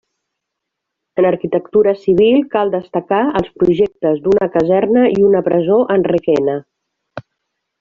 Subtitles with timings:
[1.23, 6.59] En arquitectura civil, cal destacar, els projectes d'una caserna i una presó en Requena.